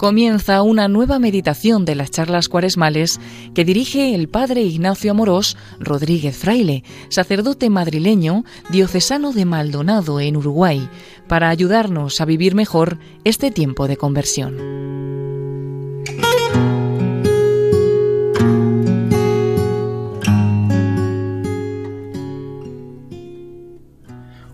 [0.00, 3.20] comienza una nueva meditación de las charlas cuaresmales
[3.54, 10.88] que dirige el padre Ignacio Amorós Rodríguez Fraile, sacerdote madrileño diocesano de Maldonado en Uruguay,
[11.28, 14.56] para ayudarnos a vivir mejor este tiempo de conversión.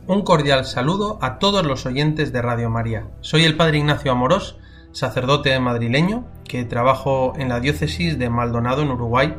[0.08, 3.06] Un cordial saludo a todos los oyentes de Radio María.
[3.20, 4.56] Soy el Padre Ignacio Amorós
[4.96, 9.34] sacerdote madrileño que trabajo en la diócesis de Maldonado en Uruguay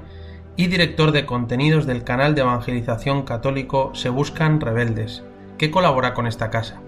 [0.55, 5.23] y director de contenidos del canal de evangelización católico Se Buscan Rebeldes,
[5.57, 6.79] que colabora con esta casa.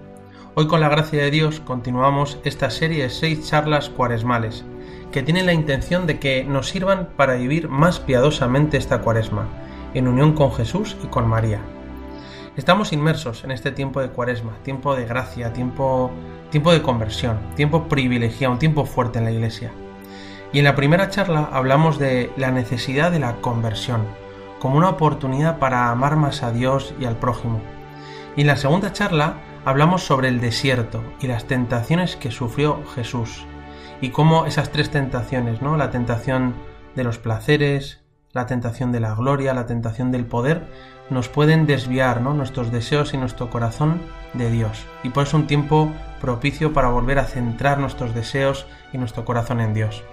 [0.53, 4.63] Hoy con la gracia de Dios continuamos esta serie de seis charlas cuaresmales,
[5.11, 9.47] que tienen la intención de que nos sirvan para vivir más piadosamente esta cuaresma,
[9.95, 11.59] en unión con Jesús y con María.
[12.57, 16.11] Estamos inmersos en este tiempo de cuaresma, tiempo de gracia, tiempo,
[16.49, 19.71] tiempo de conversión, tiempo privilegiado, un tiempo fuerte en la iglesia.
[20.51, 24.01] Y en la primera charla hablamos de la necesidad de la conversión,
[24.59, 27.61] como una oportunidad para amar más a Dios y al prójimo.
[28.35, 33.45] Y en la segunda charla hablamos sobre el desierto y las tentaciones que sufrió Jesús.
[34.01, 35.77] Y cómo esas tres tentaciones, ¿no?
[35.77, 36.55] La tentación
[36.95, 40.67] de los placeres, la tentación de la gloria, la tentación del poder,
[41.09, 44.01] nos pueden desviar nuestros deseos y nuestro corazón
[44.33, 44.85] de Dios.
[45.03, 49.61] Y por eso un tiempo propicio para volver a centrar nuestros deseos y nuestro corazón
[49.61, 50.03] en Dios.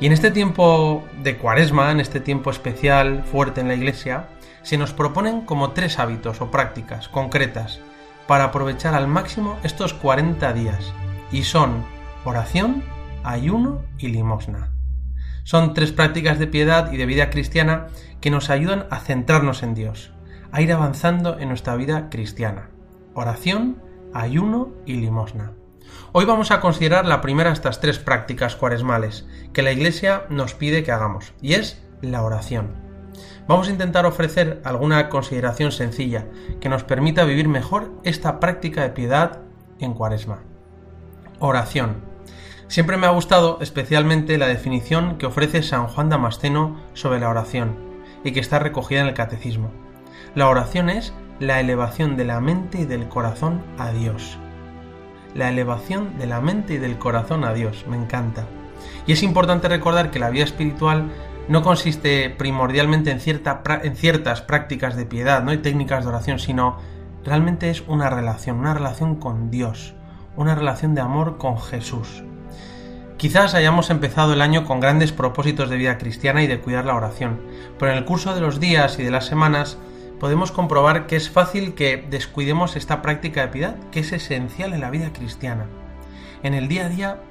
[0.00, 4.28] Y en este tiempo de cuaresma, en este tiempo especial, fuerte en la iglesia,
[4.62, 7.80] se nos proponen como tres hábitos o prácticas concretas
[8.26, 10.92] para aprovechar al máximo estos 40 días.
[11.30, 11.84] Y son
[12.24, 12.82] oración,
[13.24, 14.72] ayuno y limosna.
[15.44, 17.88] Son tres prácticas de piedad y de vida cristiana
[18.20, 20.12] que nos ayudan a centrarnos en Dios,
[20.52, 22.68] a ir avanzando en nuestra vida cristiana.
[23.14, 25.52] Oración, ayuno y limosna.
[26.12, 30.54] Hoy vamos a considerar la primera de estas tres prácticas cuaresmales que la Iglesia nos
[30.54, 32.70] pide que hagamos, y es la oración.
[33.48, 36.26] Vamos a intentar ofrecer alguna consideración sencilla
[36.60, 39.40] que nos permita vivir mejor esta práctica de piedad
[39.78, 40.40] en cuaresma.
[41.38, 42.04] Oración.
[42.68, 47.76] Siempre me ha gustado especialmente la definición que ofrece San Juan Damasceno sobre la oración
[48.22, 49.91] y que está recogida en el Catecismo.
[50.34, 54.38] La oración es la elevación de la mente y del corazón a Dios.
[55.34, 58.46] La elevación de la mente y del corazón a Dios, me encanta.
[59.06, 61.10] Y es importante recordar que la vida espiritual
[61.48, 65.52] no consiste primordialmente en, ciertas prácticas de piedad ¿no?
[65.52, 66.78] y técnicas de oración, sino
[67.26, 69.92] realmente es una relación, una relación con Dios,
[70.34, 72.24] una relación de amor con Jesús.
[73.18, 76.96] Quizás hayamos empezado el año con grandes propósitos de vida cristiana y de cuidar la
[76.96, 77.42] oración,
[77.78, 79.76] pero en el curso de los días y de las semanas
[80.22, 84.80] podemos comprobar que es fácil que descuidemos esta práctica de piedad, que es esencial en
[84.80, 85.66] la vida cristiana.
[86.44, 87.22] En el día a día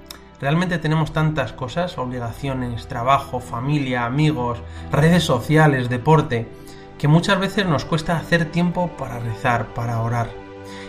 [0.42, 6.50] realmente tenemos tantas cosas, obligaciones, trabajo, familia, amigos, redes sociales, deporte,
[6.98, 10.28] que muchas veces nos cuesta hacer tiempo para rezar, para orar.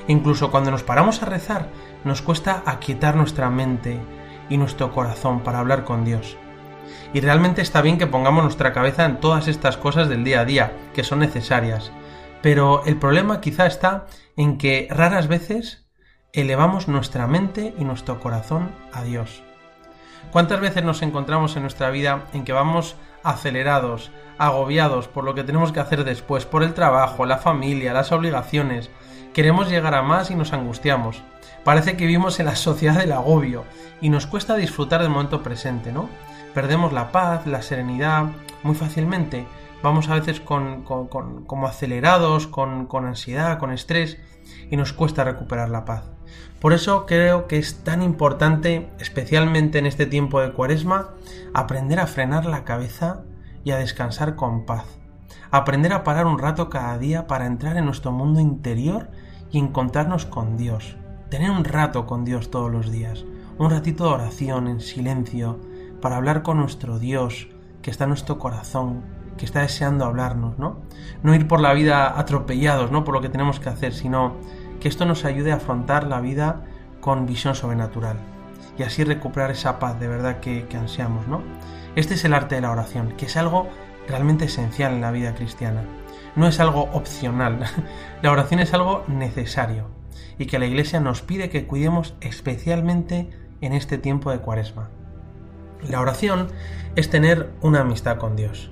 [0.08, 1.69] Incluso cuando nos paramos a rezar,
[2.02, 4.00] nos cuesta aquietar nuestra mente
[4.48, 6.36] y nuestro corazón para hablar con Dios.
[7.12, 10.44] Y realmente está bien que pongamos nuestra cabeza en todas estas cosas del día a
[10.44, 11.92] día, que son necesarias.
[12.42, 15.86] Pero el problema quizá está en que raras veces
[16.32, 19.42] elevamos nuestra mente y nuestro corazón a Dios.
[20.31, 25.44] ¿Cuántas veces nos encontramos en nuestra vida en que vamos acelerados, agobiados por lo que
[25.44, 28.91] tenemos que hacer después, por el trabajo, la familia, las obligaciones?
[29.34, 31.22] Queremos llegar a más y nos angustiamos.
[31.64, 33.64] Parece que vivimos en la sociedad del agobio
[34.00, 36.08] y nos cuesta disfrutar del momento presente, ¿no?
[36.54, 38.26] Perdemos la paz, la serenidad
[38.62, 39.46] muy fácilmente.
[39.82, 44.18] Vamos a veces con, como acelerados, con, con ansiedad, con estrés
[44.70, 46.04] y nos cuesta recuperar la paz.
[46.60, 51.10] Por eso creo que es tan importante, especialmente en este tiempo de cuaresma,
[51.54, 53.22] aprender a frenar la cabeza
[53.64, 54.84] y a descansar con paz.
[55.50, 59.10] Aprender a parar un rato cada día para entrar en nuestro mundo interior
[59.50, 60.96] y encontrarnos con Dios.
[61.31, 63.25] Tener un rato con Dios todos los días.
[63.58, 65.60] Un ratito de oración en silencio,
[66.02, 67.49] para hablar con nuestro Dios,
[67.81, 69.02] que está en nuestro corazón,
[69.38, 70.81] que está deseando hablarnos, ¿no?
[71.22, 73.04] No ir por la vida atropellados, ¿no?
[73.04, 74.37] Por lo que tenemos que hacer, sino
[74.81, 76.64] que esto nos ayude a afrontar la vida
[77.00, 78.16] con visión sobrenatural
[78.76, 81.40] y así recuperar esa paz de verdad que, que ansiamos, ¿no?
[81.94, 83.69] Este es el arte de la oración, que es algo
[84.08, 85.84] realmente esencial en la vida cristiana.
[86.34, 87.60] No es algo opcional,
[88.22, 89.88] la oración es algo necesario
[90.38, 94.90] y que la Iglesia nos pide que cuidemos especialmente en este tiempo de cuaresma.
[95.88, 96.46] La oración
[96.94, 98.70] es tener una amistad con Dios.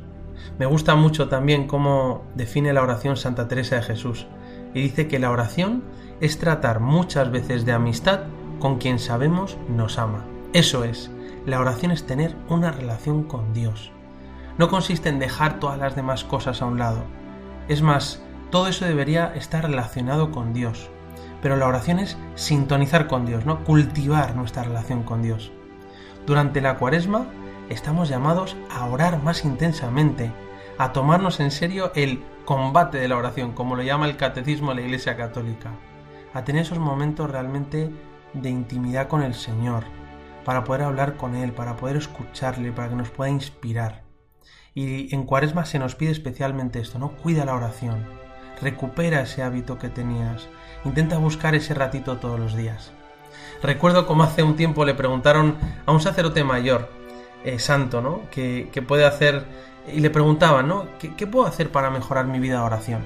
[0.59, 4.27] Me gusta mucho también cómo define la oración Santa Teresa de Jesús
[4.75, 5.83] y dice que la oración
[6.21, 8.21] es tratar muchas veces de amistad
[8.61, 10.25] con quien sabemos nos ama.
[10.53, 11.11] Eso es,
[11.47, 13.91] La oración es tener una relación con Dios.
[14.59, 17.03] No consiste en dejar todas las demás cosas a un lado.
[17.67, 20.91] Es más, todo eso debería estar relacionado con Dios.
[21.41, 23.65] Pero la oración es sintonizar con Dios, ¿no?
[23.65, 25.51] Cultivar nuestra relación con Dios.
[26.27, 27.27] Durante la cuaresma
[27.69, 30.33] estamos llamados a orar más intensamente,
[30.79, 34.77] a tomarnos en serio el combate de la oración, como lo llama el catecismo de
[34.77, 35.71] la Iglesia Católica,
[36.35, 37.91] a tener esos momentos realmente
[38.35, 39.85] de intimidad con el Señor,
[40.45, 44.05] para poder hablar con Él, para poder escucharle, para que nos pueda inspirar.
[44.75, 47.17] Y en Cuaresma se nos pide especialmente esto, ¿no?
[47.17, 48.07] Cuida la oración,
[48.61, 50.49] recupera ese hábito que tenías,
[50.85, 52.93] intenta buscar ese ratito todos los días.
[53.63, 55.57] Recuerdo como hace un tiempo le preguntaron
[55.87, 56.91] a un sacerdote mayor,
[57.45, 58.23] eh, santo, ¿no?
[58.31, 59.45] Que, puede hacer,
[59.93, 60.87] y le preguntaban, ¿no?
[60.99, 63.03] ¿Qué, ¿Qué puedo hacer para mejorar mi vida de oración?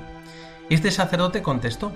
[0.68, 1.92] Y este sacerdote contestó,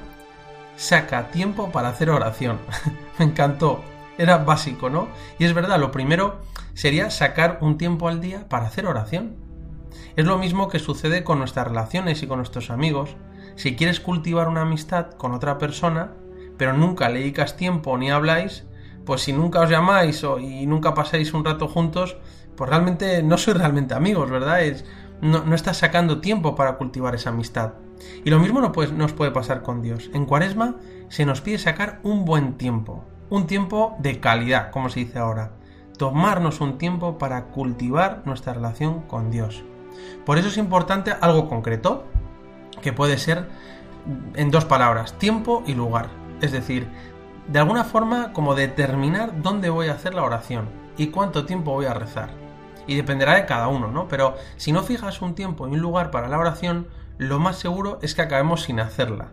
[0.77, 2.59] saca tiempo para hacer oración.
[3.19, 3.83] Me encantó,
[4.19, 5.09] era básico, ¿no?
[5.39, 6.41] Y es verdad, lo primero
[6.75, 9.37] sería sacar un tiempo al día para hacer oración.
[10.17, 13.17] Es lo mismo que sucede con nuestras relaciones y con nuestros amigos.
[13.57, 16.13] Si quieres cultivar una amistad con otra persona,
[16.59, 18.67] pero nunca le dedicas tiempo ni habláis,
[19.07, 22.19] pues si nunca os llamáis o, y nunca pasáis un rato juntos,
[22.57, 24.63] pues realmente no sois realmente amigos, ¿verdad?
[24.63, 24.85] Es,
[25.23, 27.73] no, no estás sacando tiempo para cultivar esa amistad.
[28.25, 30.11] Y lo mismo no nos puede pasar con Dios.
[30.13, 30.77] En Cuaresma
[31.09, 35.53] se nos pide sacar un buen tiempo, un tiempo de calidad, como se dice ahora.
[35.97, 39.65] Tomarnos un tiempo para cultivar nuestra relación con Dios.
[40.25, 42.05] Por eso es importante algo concreto,
[42.83, 43.49] que puede ser
[44.35, 46.18] en dos palabras, tiempo y lugar.
[46.41, 46.89] Es decir,
[47.49, 51.87] de alguna forma como determinar dónde voy a hacer la oración y cuánto tiempo voy
[51.87, 52.31] a rezar.
[52.87, 54.09] Y dependerá de cada uno, ¿no?
[54.09, 56.89] Pero si no fijas un tiempo y un lugar para la oración,
[57.19, 59.29] lo más seguro es que acabemos sin hacerla.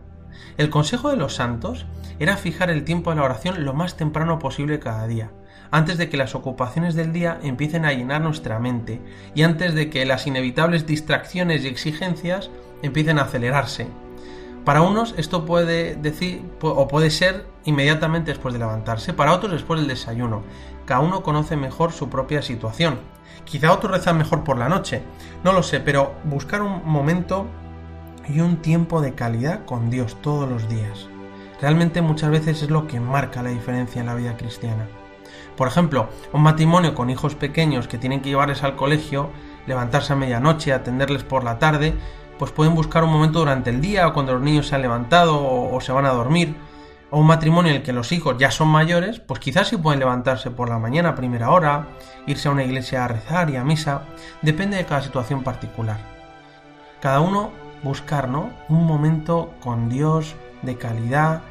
[0.57, 1.85] El consejo de los santos
[2.19, 5.31] era fijar el tiempo de la oración lo más temprano posible cada día,
[5.71, 9.01] antes de que las ocupaciones del día empiecen a llenar nuestra mente
[9.33, 12.49] y antes de que las inevitables distracciones y exigencias
[12.81, 13.87] empiecen a acelerarse.
[14.65, 19.79] Para unos esto puede decir o puede ser inmediatamente después de levantarse, para otros después
[19.79, 20.41] del desayuno.
[20.85, 22.97] Cada uno conoce mejor su propia situación.
[23.43, 25.03] Quizá otros rezan mejor por la noche,
[25.43, 27.45] no lo sé, pero buscar un momento
[28.27, 31.09] y un tiempo de calidad con Dios todos los días.
[31.61, 34.87] Realmente muchas veces es lo que marca la diferencia en la vida cristiana.
[35.55, 39.29] Por ejemplo, un matrimonio con hijos pequeños que tienen que llevarles al colegio,
[39.67, 41.93] levantarse a medianoche, atenderles por la tarde,
[42.37, 45.39] pues pueden buscar un momento durante el día o cuando los niños se han levantado
[45.41, 46.55] o, se van a dormir.
[47.11, 49.99] O un matrimonio en el que los hijos ya son mayores, pues quizás sí pueden
[49.99, 51.87] levantarse por la mañana a primera hora,
[52.25, 54.03] irse a una iglesia a rezar y a misa,
[54.41, 55.97] depende de cada situación particular.
[56.99, 57.51] Cada uno
[57.83, 58.49] buscar, ¿no?
[58.67, 61.43] Un momento con Dios de calidad,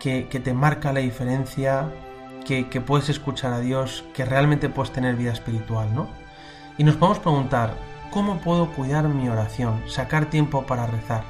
[0.00, 1.88] que, te marca la diferencia,
[2.44, 6.08] que, que, puedes escuchar a Dios, que realmente puedes tener vida espiritual, ¿no?
[6.76, 7.74] Y nos podemos preguntar,
[8.12, 9.82] ¿cómo puedo cuidar mi oración?
[9.86, 11.24] Sacar tiempo para rezar.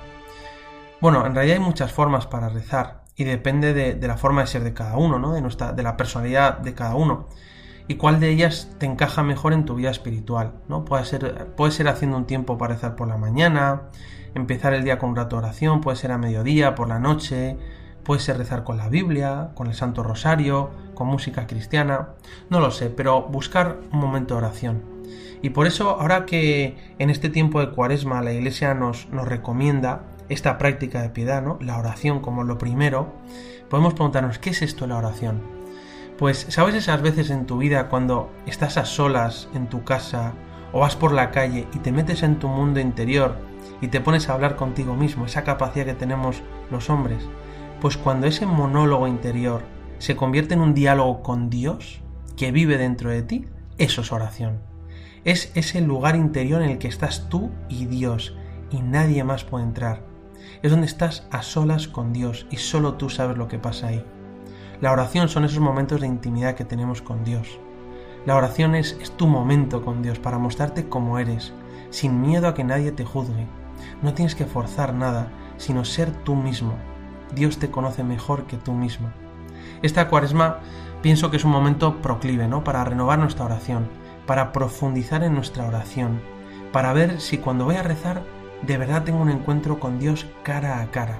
[1.01, 4.65] Bueno, en realidad hay muchas formas para rezar y depende de, la forma de ser
[4.65, 5.33] de cada uno, ¿no?
[5.33, 7.29] De, nuestra, de la personalidad de cada uno
[7.87, 10.85] y cuál de ellas te encaja mejor en tu vida espiritual, ¿no?
[10.85, 13.83] Puede ser, puede ser haciendo un tiempo para rezar por la mañana,
[14.35, 17.57] empezar el día con un rato de oración, puede ser a mediodía, por la noche,
[18.03, 22.11] puede ser rezar con la Biblia, con el Santo Rosario, con música cristiana,
[22.51, 24.93] no lo sé, pero buscar un momento de oración.
[25.43, 30.05] Y por eso, ahora que en este tiempo de cuaresma la Iglesia nos, nos recomienda
[30.29, 31.59] esta práctica de piedad, ¿no?
[31.61, 33.13] la oración como lo primero,
[33.69, 35.43] podemos preguntarnos, ¿qué es esto la oración?
[36.17, 40.33] Pues, ¿sabes esas veces en tu vida cuando estás a solas en tu casa
[40.73, 43.37] o vas por la calle y te metes en tu mundo interior
[43.81, 47.29] y te pones a hablar contigo mismo, esa capacidad que tenemos los hombres,
[47.81, 49.63] pues cuando ese monólogo interior
[49.99, 52.01] se convierte en un diálogo con Dios
[52.37, 53.47] que vive dentro de ti,
[53.79, 54.72] eso es oración.
[55.25, 58.35] Es ese lugar interior en el que estás tú y Dios
[58.71, 60.03] y nadie más puede entrar.
[60.63, 64.05] Es donde estás a solas con Dios y solo tú sabes lo que pasa ahí.
[64.81, 67.61] La oración son esos momentos de intimidad que tenemos con Dios.
[68.27, 71.53] La oración es, es tu momento con Dios para mostrarte como eres,
[71.91, 73.47] sin miedo a que nadie te juzgue,
[74.03, 76.75] no tienes que forzar nada, sino ser tú mismo.
[77.33, 79.09] Dios te conoce mejor que tú mismo.
[79.83, 80.59] Esta cuaresma
[81.01, 82.65] pienso que es un momento proclive, ¿no?
[82.65, 83.89] Para renovar nuestra oración,
[84.27, 86.21] para profundizar en nuestra oración,
[86.73, 88.23] para ver si cuando voy a rezar
[88.63, 91.19] de verdad tengo un encuentro con Dios cara a cara.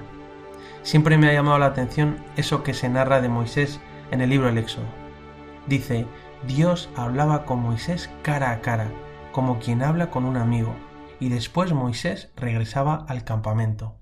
[0.81, 3.79] Siempre me ha llamado la atención eso que se narra de Moisés
[4.11, 4.85] en el libro del Éxodo.
[5.67, 6.05] Dice,
[6.47, 8.87] Dios hablaba con Moisés cara a cara,
[9.31, 10.75] como quien habla con un amigo
[11.19, 13.95] y después Moisés regresaba al campamento.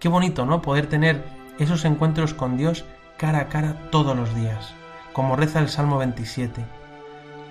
[0.00, 0.60] Qué bonito, ¿no?
[0.60, 1.24] Poder tener
[1.60, 2.84] esos encuentros con Dios
[3.16, 4.74] cara a cara todos los días,
[5.12, 6.64] como reza el Salmo 27.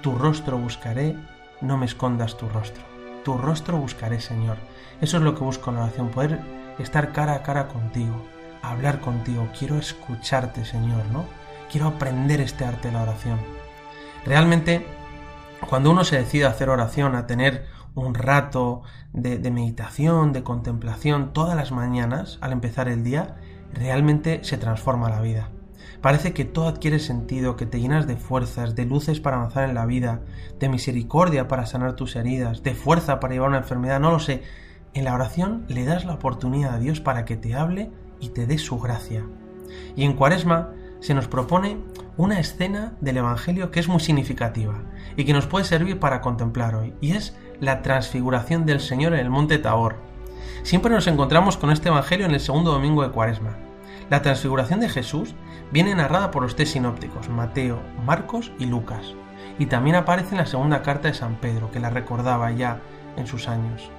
[0.03, 1.15] Tu rostro buscaré,
[1.61, 2.83] no me escondas tu rostro.
[3.23, 4.57] Tu rostro buscaré, Señor.
[4.99, 6.41] Eso es lo que busco en la oración, poder
[6.77, 8.21] estar cara a cara contigo,
[8.61, 9.47] hablar contigo.
[9.57, 11.23] Quiero escucharte, Señor, ¿no?
[11.71, 13.39] Quiero aprender este arte de la oración.
[14.25, 14.85] Realmente,
[15.69, 18.81] cuando uno se decide a hacer oración, a tener un rato
[19.13, 23.37] de, de, meditación, de contemplación todas las mañanas al empezar el día,
[23.71, 25.47] realmente se transforma la vida.
[26.01, 29.75] Parece que todo adquiere sentido, que te llenas de fuerzas, de luces para avanzar en
[29.75, 30.21] la vida,
[30.59, 34.43] de misericordia para sanar tus heridas, de fuerza para llevar una enfermedad, no lo sé.
[34.93, 38.45] En la oración le das la oportunidad a Dios para que te hable y te
[38.45, 39.25] dé su gracia.
[39.95, 41.77] Y en Cuaresma se nos propone
[42.15, 44.83] una escena del Evangelio que es muy significativa
[45.17, 49.19] y que nos puede servir para contemplar hoy, y es la transfiguración del Señor en
[49.19, 49.97] el monte Tabor.
[50.63, 53.57] Siempre nos encontramos con este Evangelio en el segundo domingo de Cuaresma.
[54.09, 55.35] La transfiguración de Jesús
[55.73, 59.15] viene narrada por los tres sinópticos, Mateo, Marcos y Lucas,
[59.57, 62.79] y también aparece en la segunda carta de San Pedro, que la recordaba ya
[63.17, 63.89] en sus años.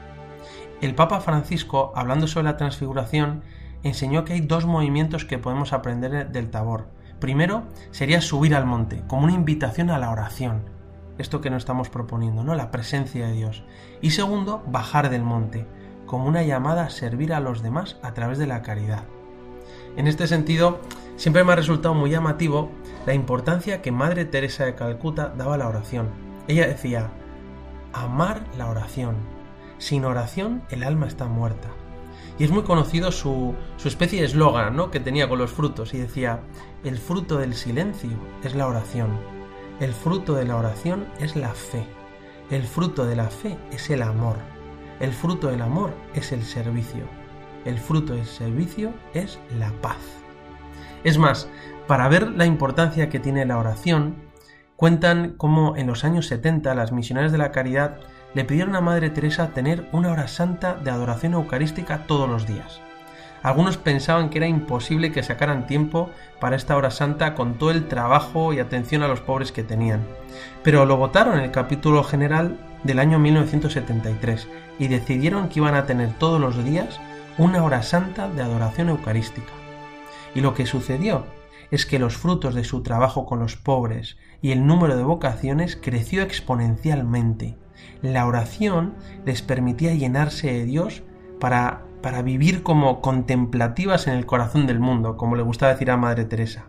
[0.81, 3.43] El Papa Francisco, hablando sobre la transfiguración,
[3.83, 6.87] enseñó que hay dos movimientos que podemos aprender del Tabor.
[7.19, 10.63] Primero sería subir al monte, como una invitación a la oración,
[11.19, 12.55] esto que nos estamos proponiendo, ¿no?
[12.55, 13.65] La presencia de Dios.
[14.01, 15.67] Y segundo, bajar del monte,
[16.07, 19.05] como una llamada a servir a los demás a través de la caridad.
[19.97, 20.81] En este sentido,
[21.17, 22.71] siempre me ha resultado muy llamativo
[23.07, 26.09] la importancia que Madre Teresa de Calcuta daba a la oración.
[26.49, 27.11] Ella decía,
[27.93, 29.17] amar la oración.
[29.79, 31.69] Sin oración el alma está muerta.
[32.39, 34.91] Y es muy conocido su, su especie de eslogan ¿no?
[34.91, 36.41] que tenía con los frutos y decía,
[36.83, 38.11] el fruto del silencio
[38.43, 39.11] es la oración,
[39.79, 41.87] el fruto de la oración es la fe,
[42.51, 44.37] el fruto de la fe es el amor,
[44.99, 47.05] el fruto del amor es el servicio,
[47.65, 49.99] el fruto del servicio es la paz.
[51.05, 51.49] Es más,
[51.87, 54.17] para ver la importancia que tiene la oración,
[54.77, 57.99] cuentan cómo en los años 70 las misioneras de la caridad
[58.35, 62.81] le pidieron a Madre Teresa tener una hora santa de adoración eucarística todos los días.
[63.43, 66.09] Algunos pensaban que era imposible que sacaran tiempo
[66.41, 70.01] para esta hora santa con todo el trabajo y atención a los pobres que tenían.
[70.63, 75.85] Pero lo votaron en el capítulo general del año 1973 y decidieron que iban a
[75.85, 76.99] tener todos los días
[77.39, 79.53] una hora santa de adoración eucarística.
[80.35, 81.27] Y lo que sucedió
[81.71, 85.77] es que los frutos de su trabajo con los pobres y el número de vocaciones
[85.81, 87.57] creció exponencialmente.
[88.03, 91.03] La oración les permitía llenarse de Dios
[91.41, 95.97] para, para vivir como contemplativas en el corazón del mundo, como le gustaba decir a
[95.97, 96.67] Madre Teresa.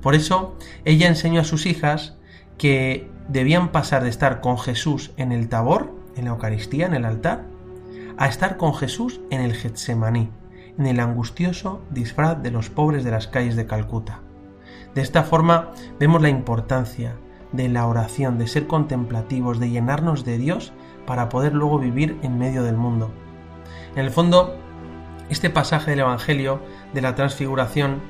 [0.00, 2.16] Por eso ella enseñó a sus hijas
[2.56, 7.04] que debían pasar de estar con Jesús en el tabor, en la Eucaristía, en el
[7.04, 7.44] altar,
[8.18, 10.30] a estar con Jesús en el Getsemaní,
[10.76, 14.20] en el angustioso disfraz de los pobres de las calles de Calcuta.
[14.94, 15.70] De esta forma
[16.00, 17.16] vemos la importancia
[17.52, 20.72] de la oración, de ser contemplativos, de llenarnos de Dios
[21.06, 23.10] para poder luego vivir en medio del mundo.
[23.94, 24.56] En el fondo,
[25.30, 26.60] este pasaje del Evangelio
[26.92, 28.00] de la transfiguración,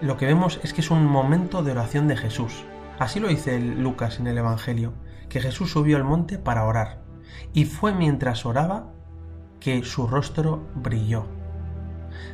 [0.00, 2.64] lo que vemos es que es un momento de oración de Jesús.
[2.98, 4.94] Así lo dice Lucas en el Evangelio,
[5.28, 7.02] que Jesús subió al monte para orar.
[7.52, 8.92] Y fue mientras oraba
[9.60, 11.26] que su rostro brilló.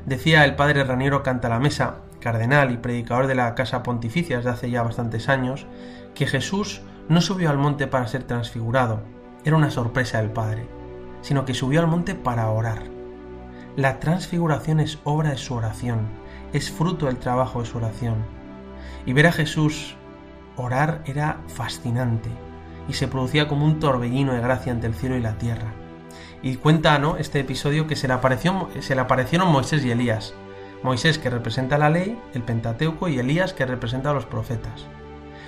[0.06, 4.82] Decía el padre Raniero Cantalamesa, cardenal y predicador de la Casa Pontificia desde hace ya
[4.82, 5.66] bastantes años,
[6.14, 9.02] que Jesús no subió al monte para ser transfigurado,
[9.44, 10.66] era una sorpresa del Padre,
[11.20, 12.82] sino que subió al monte para orar.
[13.76, 16.08] La transfiguración es obra de su oración,
[16.52, 18.24] es fruto del trabajo de su oración.
[19.04, 19.96] Y ver a Jesús
[20.56, 22.30] orar era fascinante
[22.88, 25.72] y se producía como un torbellino de gracia ante el cielo y la tierra.
[26.44, 27.16] Y cuenta ¿no?
[27.16, 30.34] este episodio que se le, apareció, se le aparecieron Moisés y Elías.
[30.82, 34.84] Moisés que representa la ley, el Pentateuco, y Elías que representa a los profetas.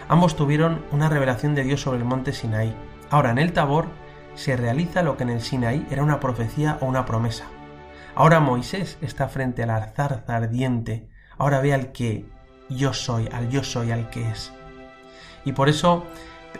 [0.08, 2.74] Ambos tuvieron una revelación de Dios sobre el monte Sinaí.
[3.10, 3.88] Ahora en el Tabor
[4.36, 7.44] se realiza lo que en el Sinaí era una profecía o una promesa.
[8.14, 11.10] Ahora Moisés está frente al zarza ardiente.
[11.36, 12.24] Ahora ve al que
[12.70, 14.50] yo soy, al yo soy, al que es.
[15.44, 16.06] Y por eso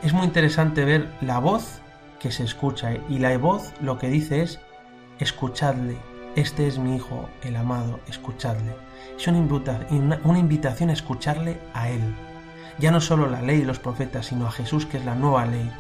[0.03, 1.81] es muy interesante ver la voz
[2.21, 4.61] que se escucha y la voz lo que dice es
[5.19, 5.97] escuchadle,
[6.35, 8.75] este es mi hijo, el amado, escuchadle.
[9.17, 12.15] Es una, una invitación a escucharle a él.
[12.79, 15.47] Ya no solo la ley y los profetas, sino a Jesús que es la nueva
[15.47, 15.71] ley,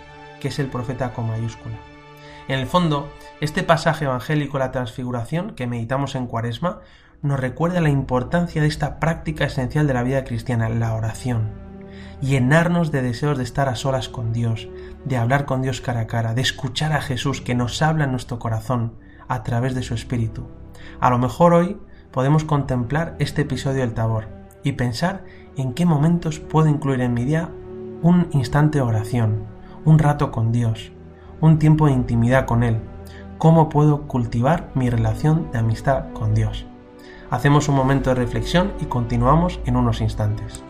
[0.40, 1.76] que es el profeta con mayúscula.
[2.49, 6.81] En el fondo, este pasaje evangélico, la transfiguración, que meditamos en Cuaresma,
[7.21, 11.66] nos recuerda la importancia de esta práctica esencial de la vida cristiana, la oración
[12.21, 14.69] llenarnos de deseos de estar a solas con Dios,
[15.07, 18.11] de hablar con Dios cara a cara, de escuchar a Jesús que nos habla en
[18.11, 18.95] nuestro corazón
[19.29, 20.49] a través de su Espíritu.
[21.01, 21.79] A lo mejor hoy
[22.11, 24.29] podemos contemplar este episodio del Tabor
[24.65, 25.25] y pensar
[25.57, 27.51] en qué momentos puedo incluir en mi día
[28.03, 29.45] un instante de oración,
[29.85, 30.91] un rato con Dios,
[31.41, 32.81] un tiempo de intimidad con Él.
[33.39, 36.67] ¿Cómo puedo cultivar mi relación de amistad con Dios?
[37.31, 40.66] Hacemos un momento de reflexión y continuamos en unos instantes.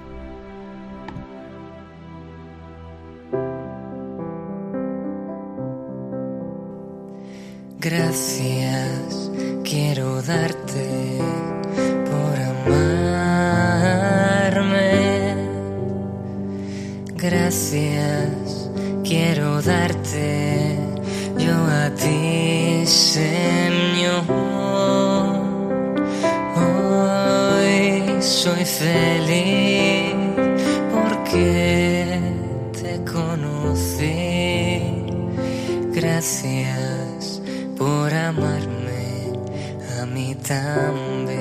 [7.88, 9.30] Gracias
[9.62, 11.20] quiero darte
[12.10, 12.36] por
[14.02, 14.90] amarme.
[17.14, 18.70] Gracias
[19.04, 20.80] quiero darte
[21.38, 24.24] yo a ti, Señor.
[26.56, 30.12] Hoy soy feliz
[30.92, 32.18] porque
[32.72, 34.80] te conocí.
[35.94, 36.96] Gracias
[37.76, 39.32] por amarme
[40.00, 41.36] a mí también.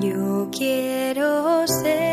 [0.00, 2.07] Yo quiero ser,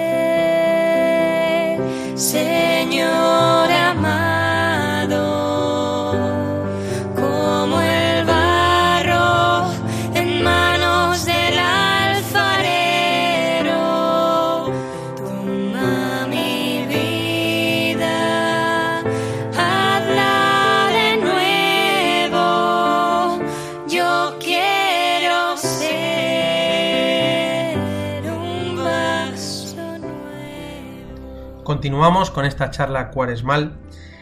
[31.86, 33.78] Continuamos con esta charla cuaresmal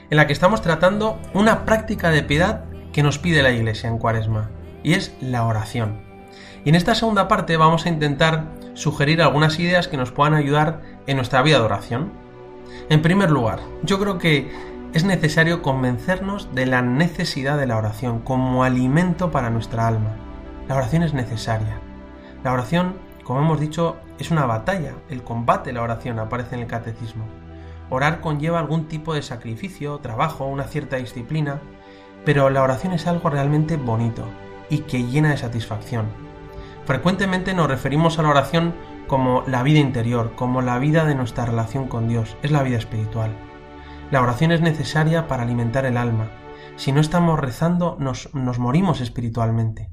[0.10, 4.00] en la que estamos tratando una práctica de piedad que nos pide la Iglesia en
[4.00, 4.50] cuaresma,
[4.84, 6.02] y es la oración.
[6.66, 10.82] Y en esta segunda parte vamos a intentar sugerir algunas ideas que nos puedan ayudar
[11.08, 12.12] en nuestra vida de oración.
[12.90, 14.52] En primer lugar, yo creo que
[14.94, 20.18] es necesario convencernos de la necesidad de la oración como alimento para nuestra alma.
[20.68, 21.80] La oración es necesaria.
[22.44, 24.96] La oración, como hemos dicho, es una batalla.
[25.10, 27.24] El combate la oración aparece en el catecismo.
[27.94, 31.62] Orar conlleva algún tipo de sacrificio, trabajo, una cierta disciplina,
[32.26, 34.26] pero la oración es algo realmente bonito
[34.68, 36.08] y que llena de satisfacción.
[36.86, 38.74] Frecuentemente nos referimos a la oración
[39.06, 42.80] como la vida interior, como la vida de nuestra relación con Dios, es la vida
[42.80, 43.36] espiritual.
[44.10, 46.32] La oración es necesaria para alimentar el alma.
[46.78, 49.92] Si no estamos rezando, nos, nos morimos espiritualmente.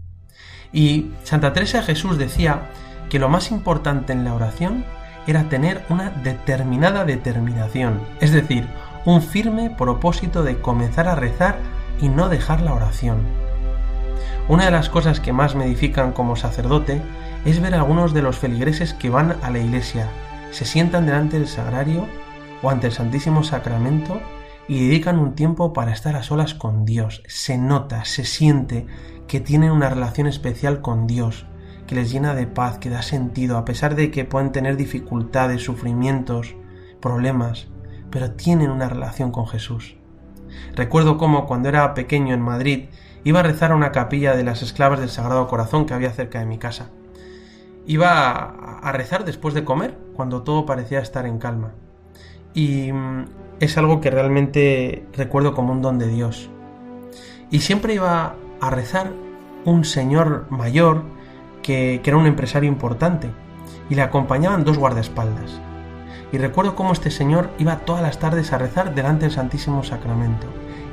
[0.73, 2.71] Y Santa Teresa de Jesús decía
[3.11, 4.87] que lo más importante en la oración
[5.27, 8.69] era tener una determinada determinación, es decir,
[9.05, 11.59] un firme propósito de comenzar a rezar
[12.01, 13.19] y no dejar la oración.
[14.49, 17.01] Una de las cosas que más me edifican como sacerdote
[17.45, 20.09] es ver a algunos de los feligreses que van a la iglesia,
[20.51, 22.07] se sientan delante del sagrario
[22.63, 24.21] o ante el Santísimo Sacramento
[24.69, 27.23] y dedican un tiempo para estar a solas con Dios.
[27.27, 28.87] Se nota, se siente
[29.27, 31.47] que tienen una relación especial con Dios,
[31.91, 35.65] que les llena de paz, que da sentido, a pesar de que pueden tener dificultades,
[35.65, 36.55] sufrimientos,
[37.01, 37.67] problemas,
[38.13, 39.97] pero tienen una relación con Jesús.
[40.77, 42.91] Recuerdo cómo cuando era pequeño en Madrid
[43.25, 46.39] iba a rezar a una capilla de las esclavas del Sagrado Corazón que había cerca
[46.39, 46.91] de mi casa.
[47.87, 51.73] Iba a rezar después de comer, cuando todo parecía estar en calma.
[52.55, 53.25] Y mm,
[53.59, 56.51] es algo que realmente recuerdo como un don de Dios.
[57.51, 59.11] Y siempre iba a rezar
[59.65, 61.19] un señor mayor
[61.63, 63.31] que, era un empresario importante
[63.89, 65.61] y le acompañaban dos guardaespaldas.
[66.33, 70.47] Y recuerdo cómo este señor iba todas las tardes a rezar delante del Santísimo Sacramento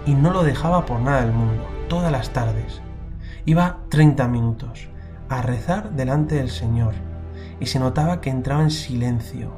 [0.05, 2.81] y no lo dejaba por nada del mundo, todas las tardes.
[3.45, 4.89] Iba 30 minutos
[5.29, 6.93] a rezar delante del Señor
[7.59, 9.51] y se notaba que entraba en silencio,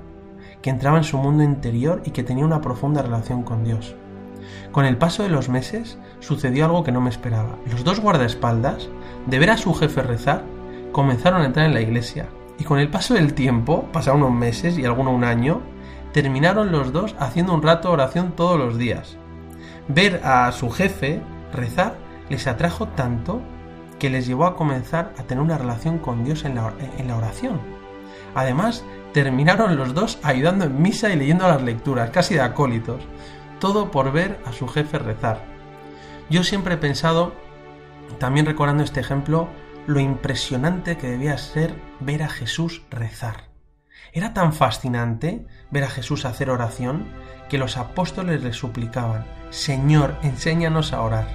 [0.62, 3.96] que entraba en su mundo interior y que tenía una profunda relación con Dios.
[4.72, 7.58] Con el paso de los meses sucedió algo que no me esperaba.
[7.72, 8.90] Los dos guardaespaldas,
[9.28, 10.44] de ver a su jefe rezar,
[10.92, 12.28] comenzaron a entrar en la iglesia
[12.60, 15.62] y con el paso del tiempo, pasaron unos meses y alguno un año,
[16.12, 19.18] terminaron los dos haciendo un rato oración todos los días.
[19.88, 21.22] Ver a su jefe
[21.54, 21.96] rezar
[22.30, 23.42] les atrajo tanto
[23.98, 27.18] que les llevó a comenzar a tener una relación con Dios en la, en la
[27.18, 27.60] oración.
[28.36, 33.02] Además, terminaron los dos ayudando en misa y leyendo las lecturas, casi de acólitos,
[33.60, 35.44] todo por ver a su jefe rezar.
[36.30, 37.34] Yo siempre he pensado,
[38.20, 39.50] también recordando este ejemplo,
[39.90, 43.46] lo impresionante que debía ser ver a Jesús rezar.
[44.14, 47.08] Era tan fascinante ver a Jesús hacer oración
[47.50, 51.26] que los apóstoles le suplicaban, Señor, enséñanos a orar.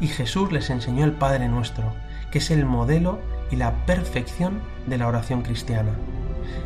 [0.00, 1.94] Y Jesús les enseñó el Padre nuestro,
[2.32, 3.20] que es el modelo
[3.52, 5.92] y la perfección de la oración cristiana.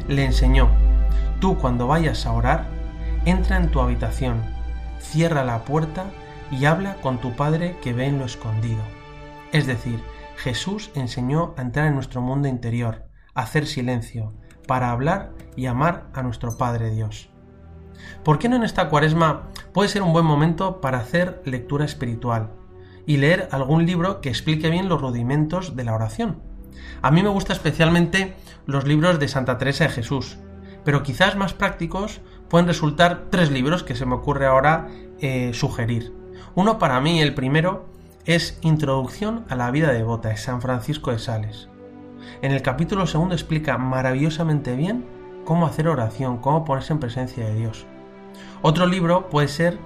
[0.08, 0.70] Le enseñó,
[1.40, 2.68] tú cuando vayas a orar,
[3.26, 4.40] entra en tu habitación,
[4.98, 6.06] cierra la puerta
[6.50, 8.80] y habla con tu Padre que ve en lo escondido.
[9.52, 10.02] Es decir,
[10.42, 14.34] Jesús enseñó a entrar en nuestro mundo interior, a hacer silencio,
[14.66, 17.30] para hablar y amar a nuestro Padre Dios.
[18.24, 22.50] ¿Por qué no en esta cuaresma puede ser un buen momento para hacer lectura espiritual
[23.06, 26.42] y leer algún libro que explique bien los rudimentos de la oración?
[27.02, 28.34] A mí me gusta especialmente
[28.66, 30.38] los libros de Santa Teresa de Jesús,
[30.84, 34.88] pero quizás más prácticos pueden resultar tres libros que se me ocurre ahora
[35.20, 36.12] eh, sugerir.
[36.56, 37.91] Uno para mí, el primero,
[38.24, 41.68] es Introducción a la vida devota de San Francisco de Sales.
[42.40, 45.04] En el capítulo segundo explica maravillosamente bien
[45.44, 47.84] cómo hacer oración, cómo ponerse en presencia de Dios.
[48.62, 49.78] Otro libro puede ser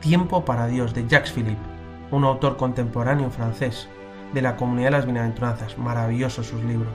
[0.00, 1.62] Tiempo para Dios de Jacques Philippe,
[2.10, 3.88] un autor contemporáneo francés
[4.34, 5.78] de la comunidad de las bienaventuranzas.
[5.78, 6.92] Maravillosos sus libros.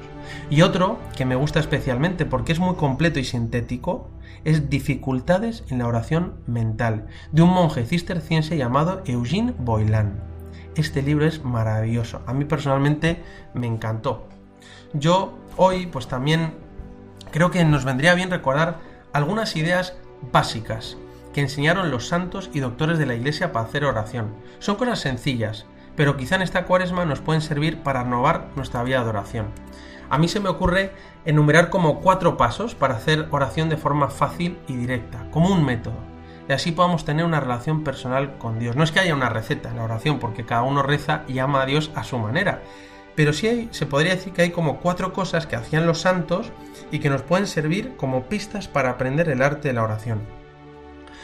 [0.49, 4.09] Y otro que me gusta especialmente porque es muy completo y sintético
[4.43, 10.28] es Dificultades en la oración mental de un monje cisterciense llamado Eugene Boylan.
[10.75, 12.21] Este libro es maravilloso.
[12.25, 14.27] A mí personalmente me encantó.
[14.93, 16.53] Yo hoy pues también
[17.31, 18.79] creo que nos vendría bien recordar
[19.13, 19.95] algunas ideas
[20.31, 20.97] básicas
[21.33, 24.33] que enseñaron los santos y doctores de la Iglesia para hacer oración.
[24.59, 29.03] Son cosas sencillas, pero quizá en esta cuaresma nos pueden servir para renovar nuestra vida
[29.03, 29.47] de oración.
[30.09, 30.91] A mí se me ocurre
[31.25, 36.08] enumerar como cuatro pasos para hacer oración de forma fácil y directa, como un método.
[36.49, 38.75] Y así podamos tener una relación personal con Dios.
[38.75, 41.61] No es que haya una receta en la oración, porque cada uno reza y ama
[41.61, 42.63] a Dios a su manera.
[43.15, 46.51] Pero sí se podría decir que hay como cuatro cosas que hacían los santos
[46.91, 50.21] y que nos pueden servir como pistas para aprender el arte de la oración.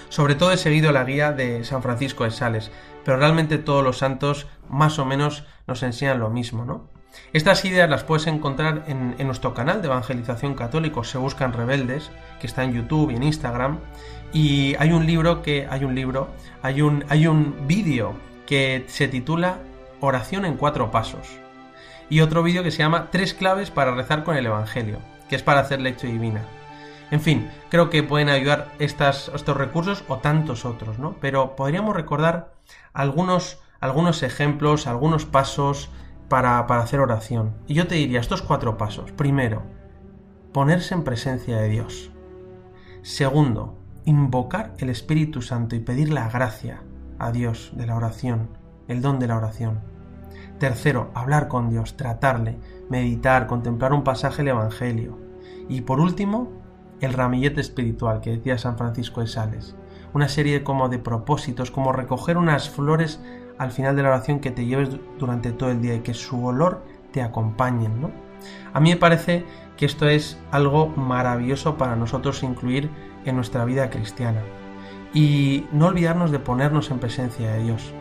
[0.09, 2.69] Sobre todo he seguido la guía de San Francisco de Sales,
[3.03, 6.87] pero realmente todos los santos más o menos nos enseñan lo mismo, ¿no?
[7.33, 12.47] Estas ideas las puedes encontrar en, nuestro canal de evangelización católico, se buscan rebeldes, que
[12.47, 13.79] está en YouTube y en Instagram.
[14.35, 16.27] Y hay un libro que, hay un libro,
[16.61, 19.59] hay un, hay un vídeo que se titula
[20.01, 21.39] Oración en cuatro pasos.
[22.09, 25.41] Y otro vídeo que se llama Tres claves para rezar con el Evangelio, que es
[25.41, 26.41] para hacer lectura divina.
[27.11, 31.15] En fin, creo que pueden ayudar estas, estos recursos o tantos otros, ¿no?
[31.21, 32.55] Pero podríamos recordar
[32.91, 35.89] algunos, algunos ejemplos, algunos pasos
[36.27, 37.55] para, hacer oración.
[37.67, 39.13] Y yo te diría estos cuatro pasos.
[39.13, 39.63] Primero,
[40.51, 42.11] ponerse en presencia de Dios.
[43.01, 46.83] Segundo, invocar el Espíritu Santo y pedir la gracia
[47.19, 48.49] a Dios de la oración,
[48.87, 49.79] el don de la oración.
[50.59, 52.57] Tercero, hablar con Dios, tratarle,
[52.89, 55.17] meditar, contemplar un pasaje del Evangelio.
[55.67, 56.49] Y por último,
[57.01, 59.75] el ramillete espiritual que decía San Francisco de Sales.
[60.13, 63.19] Una serie como de propósitos, como recoger unas flores
[63.57, 66.45] al final de la oración que te lleves durante todo el día y que su
[66.45, 68.11] olor te acompañen, ¿no?
[68.73, 69.45] A mí me parece
[69.77, 72.89] que esto es algo maravilloso para nosotros incluir
[73.25, 74.41] en nuestra vida cristiana.
[75.13, 77.93] Y no olvidarnos de ponernos en presencia de Dios.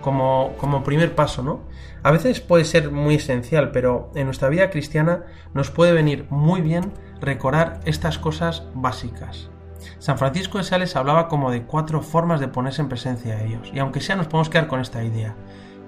[0.00, 1.60] Como, como primer paso, ¿no?
[2.02, 6.60] A veces puede ser muy esencial, pero en nuestra vida cristiana nos puede venir muy
[6.60, 9.50] bien recordar estas cosas básicas.
[9.98, 13.70] San Francisco de Sales hablaba como de cuatro formas de ponerse en presencia de Dios.
[13.72, 15.34] Y aunque sea, nos podemos quedar con esta idea.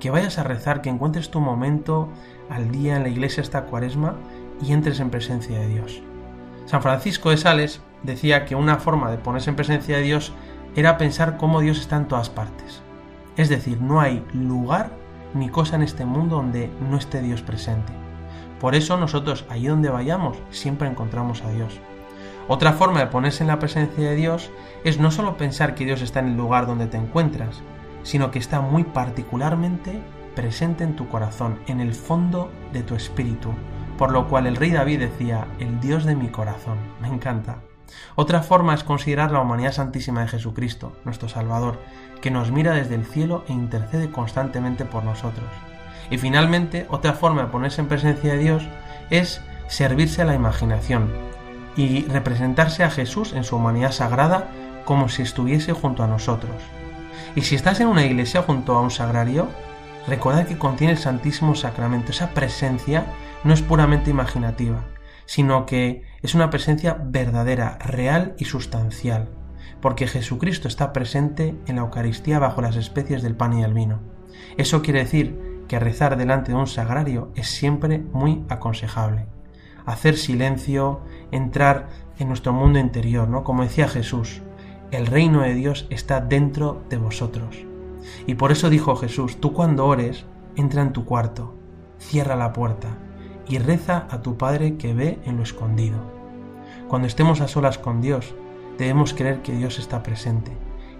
[0.00, 2.08] Que vayas a rezar, que encuentres tu momento
[2.50, 4.16] al día en la iglesia esta cuaresma
[4.60, 6.02] y entres en presencia de Dios.
[6.66, 10.32] San Francisco de Sales decía que una forma de ponerse en presencia de Dios
[10.76, 12.82] era pensar cómo Dios está en todas partes.
[13.36, 14.90] Es decir, no hay lugar
[15.34, 17.92] ni cosa en este mundo donde no esté Dios presente.
[18.60, 21.80] Por eso nosotros, allí donde vayamos, siempre encontramos a Dios.
[22.46, 24.50] Otra forma de ponerse en la presencia de Dios
[24.84, 27.62] es no solo pensar que Dios está en el lugar donde te encuentras,
[28.02, 30.02] sino que está muy particularmente
[30.34, 33.50] presente en tu corazón, en el fondo de tu espíritu,
[33.98, 36.78] por lo cual el rey David decía, el Dios de mi corazón.
[37.00, 37.58] Me encanta.
[38.14, 41.80] Otra forma es considerar la humanidad santísima de Jesucristo, nuestro Salvador,
[42.20, 45.48] que nos mira desde el cielo e intercede constantemente por nosotros.
[46.10, 48.68] Y finalmente, otra forma de ponerse en presencia de Dios
[49.10, 51.10] es servirse a la imaginación,
[51.76, 54.48] y representarse a Jesús en su humanidad sagrada
[54.84, 56.56] como si estuviese junto a nosotros.
[57.34, 59.48] Y si estás en una iglesia junto a un sagrario,
[60.06, 62.12] recuerda que contiene el Santísimo Sacramento.
[62.12, 63.06] Esa presencia
[63.44, 64.84] no es puramente imaginativa,
[65.26, 69.30] sino que es una presencia verdadera, real y sustancial,
[69.80, 74.00] porque Jesucristo está presente en la Eucaristía bajo las especies del pan y el vino.
[74.56, 79.26] Eso quiere decir que rezar delante de un sagrario es siempre muy aconsejable
[79.86, 83.44] hacer silencio, entrar en nuestro mundo interior, ¿no?
[83.44, 84.42] Como decía Jesús,
[84.90, 87.69] el reino de Dios está dentro de vosotros.
[88.26, 90.24] Y por eso dijo Jesús, tú cuando ores,
[90.56, 91.54] entra en tu cuarto,
[91.98, 92.88] cierra la puerta
[93.48, 95.98] y reza a tu Padre que ve en lo escondido.
[96.88, 98.34] Cuando estemos a solas con Dios,
[98.78, 100.52] debemos creer que Dios está presente,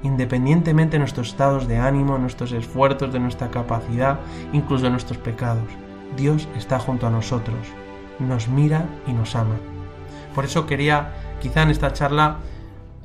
[0.03, 4.21] independientemente de nuestros estados de ánimo, nuestros esfuerzos, de nuestra capacidad,
[4.53, 5.69] incluso de nuestros pecados.
[6.17, 7.57] Dios está junto a nosotros
[8.21, 9.57] nos mira y nos ama.
[10.35, 12.37] Por eso quería, quizá en esta charla,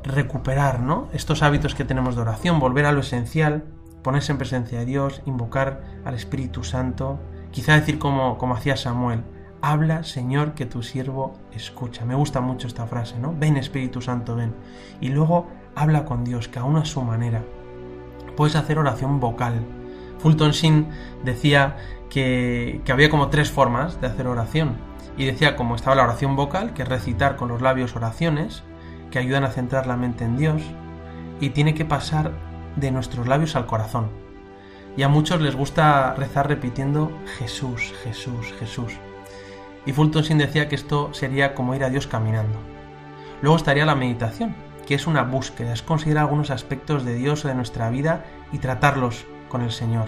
[0.03, 1.07] recuperar, ¿no?
[1.13, 3.63] Estos hábitos que tenemos de oración, volver a lo esencial,
[4.05, 9.23] ponerse en presencia de Dios, invocar al Espíritu Santo, quizá decir como, como hacía Samuel,
[9.61, 12.05] habla Señor que tu siervo escucha.
[12.05, 13.33] Me gusta mucho esta frase, ¿no?
[13.35, 14.53] Ven Espíritu Santo, ven.
[15.01, 17.43] Y luego habla con Dios, cada uno a su manera.
[18.37, 19.65] Puedes hacer oración vocal.
[20.19, 20.87] Fulton Sheen
[21.23, 21.75] decía
[22.11, 24.77] que, que había como tres formas de hacer oración.
[25.17, 28.61] Y decía como estaba la oración vocal, que es recitar con los labios oraciones,
[29.09, 30.61] que ayudan a centrar la mente en Dios,
[31.39, 32.44] y tiene que pasar
[32.75, 34.09] de nuestros labios al corazón.
[34.97, 38.93] Y a muchos les gusta rezar repitiendo Jesús, Jesús, Jesús.
[39.85, 42.57] Y Fulton Sheen decía que esto sería como ir a Dios caminando.
[43.41, 44.55] Luego estaría la meditación,
[44.87, 48.59] que es una búsqueda, es considerar algunos aspectos de Dios o de nuestra vida y
[48.59, 50.07] tratarlos con el Señor.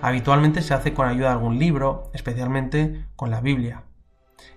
[0.00, 3.82] Habitualmente se hace con ayuda de algún libro, especialmente con la Biblia.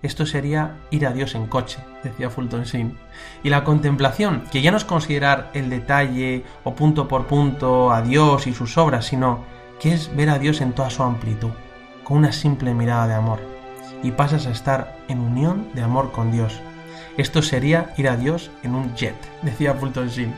[0.04, 2.98] Esto sería ir a Dios en coche, decía Fulton Sheen.
[3.42, 8.02] Y la contemplación, que ya no es considerar el detalle o punto por punto a
[8.02, 9.44] Dios y sus obras, sino
[9.80, 11.52] que es ver a Dios en toda su amplitud,
[12.04, 13.40] con una simple mirada de amor.
[14.02, 16.60] Y pasas a estar en unión de amor con Dios.
[17.16, 20.34] Esto sería ir a Dios en un jet, decía Fulton Sheen.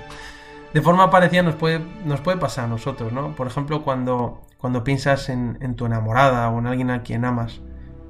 [0.74, 3.34] De forma parecida nos puede, nos puede pasar a nosotros, ¿no?
[3.34, 7.62] Por ejemplo, cuando, cuando piensas en, en tu enamorada o en alguien a quien amas,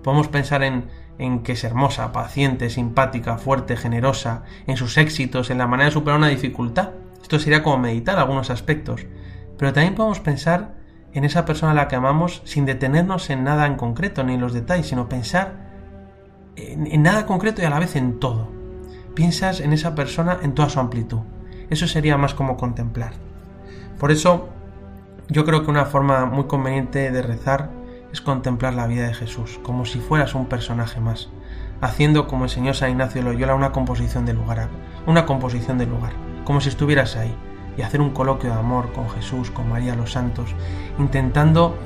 [0.03, 5.59] podemos pensar en, en que es hermosa, paciente, simpática, fuerte, generosa, en sus éxitos, en
[5.59, 6.91] la manera de superar una dificultad.
[7.23, 9.07] Esto sería como meditar algunos aspectos.
[9.59, 10.75] Pero también podemos pensar
[11.13, 14.41] en esa persona a la que amamos sin detenernos en nada en concreto ni en
[14.41, 15.71] los detalles, sino pensar
[16.57, 18.51] en, en nada concreto y a la vez en todo.
[19.15, 21.21] Piensas en esa persona en toda su amplitud.
[21.71, 23.15] Eso sería más como contemplar.
[23.99, 24.51] Por eso
[25.29, 27.71] yo creo que una forma muy conveniente de rezar
[28.17, 31.29] es contemplar la vida de Jesús, como si fueras un personaje más,
[31.83, 34.71] haciendo como enseñó San Ignacio de Loyola una composición de lugar,
[35.07, 37.37] una composición del lugar, como si estuvieras ahí,
[37.77, 40.55] y hacer un coloquio de amor con Jesús, con María los Santos,
[40.99, 41.77] intentando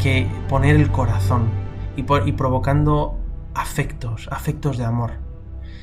[0.00, 1.50] que poner el corazón
[1.96, 3.18] y, por, y provocando
[3.52, 5.14] afectos, afectos de amor.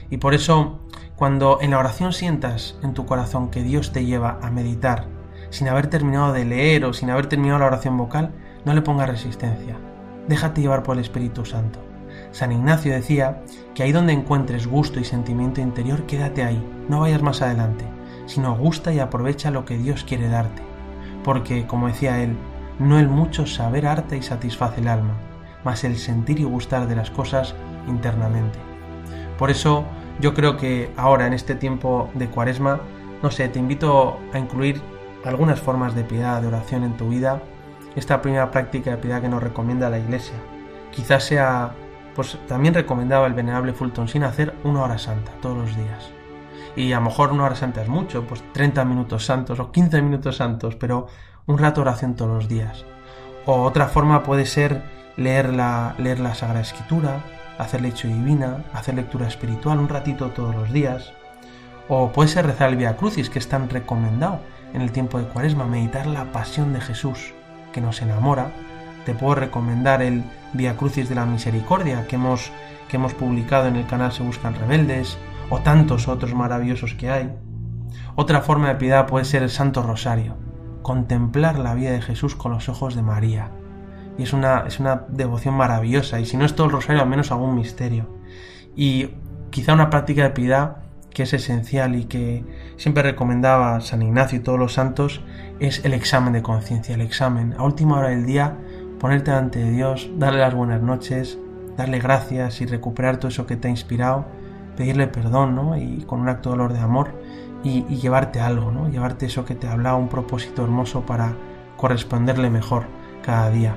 [0.10, 0.80] Y por eso,
[1.18, 5.04] cuando en la oración sientas en tu corazón que Dios te lleva a meditar,
[5.50, 8.32] sin haber terminado de leer o sin haber terminado la oración vocal,
[8.64, 9.76] no le pongas resistencia.
[10.28, 11.80] Déjate llevar por el Espíritu Santo.
[12.32, 17.22] San Ignacio decía que ahí donde encuentres gusto y sentimiento interior, quédate ahí, no vayas
[17.22, 17.86] más adelante,
[18.26, 20.62] sino gusta y aprovecha lo que Dios quiere darte.
[21.24, 22.36] Porque, como decía él,
[22.80, 25.16] no el mucho saber arte y satisface el alma,
[25.64, 27.56] mas el sentir y gustar de las cosas
[27.88, 28.60] internamente.
[29.38, 29.86] Por eso
[30.20, 32.82] yo creo que ahora, en este tiempo de cuaresma,
[33.24, 34.82] no sé, te invito a incluir
[35.26, 37.42] algunas formas de piedad, de oración en tu vida,
[37.98, 40.36] esta primera práctica de piedad que nos recomienda la Iglesia.
[40.92, 41.72] Quizás sea,
[42.16, 46.12] pues también recomendaba el venerable Fulton sin hacer una hora santa todos los días.
[46.76, 50.04] Y a lo mejor una hora santa es mucho, pues 30 minutos santos o 15
[50.04, 51.08] minutos santos, pero
[51.48, 52.86] un rato oración todos los días.
[53.48, 54.84] O otra forma puede ser
[55.16, 57.24] leer la, leer la Sagrada Escritura,
[57.58, 61.14] hacer lecho divina, hacer lectura espiritual un ratito todos los días.
[61.88, 64.40] O puede ser rezar el Via Crucis, que es tan recomendado
[64.74, 67.34] en el tiempo de Cuaresma, meditar la pasión de Jesús,
[67.72, 68.52] que nos enamora.
[69.06, 72.52] Te puedo recomendar el Via Crucis de la Misericordia que hemos,
[72.90, 75.18] que hemos publicado en el canal Se Buscan Rebeldes,
[75.50, 77.34] o tantos otros maravillosos que hay.
[78.16, 80.36] Otra forma de piedad puede ser el Santo Rosario,
[80.82, 83.52] contemplar la vida de Jesús con los ojos de María.
[84.18, 87.10] Y es una, es una devoción maravillosa, y si no es todo el rosario, al
[87.10, 88.18] menos algún misterio.
[88.76, 89.12] Y
[89.52, 90.87] quizá una práctica de piedad
[91.18, 92.44] que es esencial y que
[92.76, 95.24] siempre recomendaba San Ignacio y todos los santos
[95.60, 97.56] es el examen de conciencia, el examen.
[97.58, 98.56] A última hora del día,
[99.00, 101.40] ponerte de Dios, darle las buenas noches,
[101.76, 104.28] darle gracias y recuperar todo eso que te ha inspirado,
[104.76, 105.76] pedirle perdón, ¿no?
[105.76, 107.20] Y con un acto de dolor de amor
[107.64, 108.88] y, y llevarte algo, ¿no?
[108.88, 111.34] Llevarte eso que te ha hablado, un propósito hermoso para
[111.78, 112.84] corresponderle mejor
[113.24, 113.76] cada día.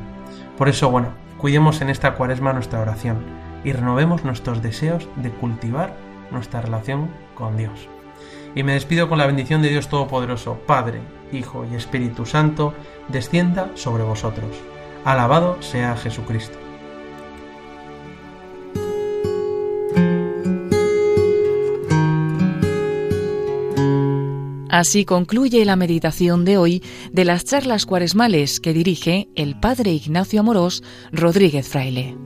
[0.59, 3.17] Por eso, bueno, cuidemos en esta cuaresma nuestra oración
[3.65, 7.89] y renovemos nuestros deseos de cultivar nuestra relación con Dios.
[8.55, 11.01] Y me despido con la bendición de Dios Todopoderoso, Padre,
[11.33, 12.75] Hijo y Espíritu Santo,
[13.09, 14.51] descienda sobre vosotros.
[15.05, 16.59] Alabado sea Jesucristo.
[24.71, 30.41] Así concluye la meditación de hoy de las charlas cuaresmales que dirige el Padre Ignacio
[30.41, 32.17] Amorós Rodríguez Fraile.